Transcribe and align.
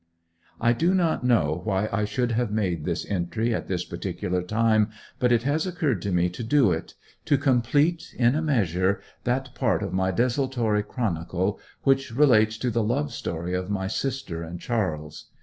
I 0.59 0.73
do 0.73 0.95
not 0.95 1.23
know 1.23 1.61
why 1.63 1.87
I 1.91 2.05
should 2.05 2.31
have 2.31 2.49
made 2.49 2.85
this 2.85 3.05
entry 3.05 3.53
at 3.53 3.67
this 3.67 3.85
particular 3.85 4.41
time; 4.41 4.89
but 5.19 5.31
it 5.31 5.43
has 5.43 5.67
occurred 5.67 6.01
to 6.01 6.11
me 6.11 6.27
to 6.29 6.43
do 6.43 6.71
it 6.71 6.95
to 7.25 7.37
complete, 7.37 8.11
in 8.17 8.33
a 8.33 8.41
measure, 8.41 8.99
that 9.25 9.53
part 9.53 9.83
of 9.83 9.93
my 9.93 10.09
desultory 10.09 10.81
chronicle 10.81 11.59
which 11.83 12.09
relates 12.15 12.57
to 12.57 12.71
the 12.71 12.81
love 12.83 13.13
story 13.13 13.53
of 13.53 13.69
my 13.69 13.85
sister 13.85 14.41
and 14.41 14.59
Charles. 14.59 15.25